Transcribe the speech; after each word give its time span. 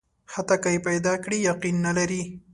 حتی 0.33 0.55
که 0.63 0.69
یې 0.73 0.79
پیدا 0.87 1.13
کړي، 1.23 1.37
یقین 1.49 1.75
نه 1.85 1.91
لري. 1.97 2.21